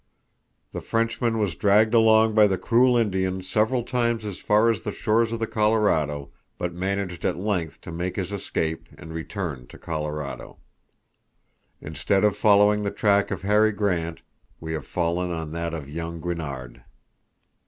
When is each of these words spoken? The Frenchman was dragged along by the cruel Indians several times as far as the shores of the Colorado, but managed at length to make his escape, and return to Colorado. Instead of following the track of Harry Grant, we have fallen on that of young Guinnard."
The 0.71 0.81
Frenchman 0.81 1.37
was 1.37 1.53
dragged 1.53 1.93
along 1.93 2.33
by 2.33 2.47
the 2.47 2.57
cruel 2.57 2.97
Indians 2.97 3.47
several 3.47 3.83
times 3.83 4.25
as 4.25 4.39
far 4.39 4.71
as 4.71 4.81
the 4.81 4.91
shores 4.91 5.31
of 5.31 5.37
the 5.37 5.45
Colorado, 5.45 6.31
but 6.57 6.73
managed 6.73 7.23
at 7.23 7.37
length 7.37 7.81
to 7.81 7.91
make 7.91 8.15
his 8.15 8.31
escape, 8.31 8.87
and 8.97 9.13
return 9.13 9.67
to 9.67 9.77
Colorado. 9.77 10.57
Instead 11.81 12.23
of 12.23 12.35
following 12.35 12.81
the 12.81 12.89
track 12.89 13.29
of 13.29 13.43
Harry 13.43 13.71
Grant, 13.71 14.23
we 14.59 14.73
have 14.73 14.87
fallen 14.87 15.29
on 15.29 15.51
that 15.51 15.75
of 15.75 15.87
young 15.87 16.19
Guinnard." 16.19 16.81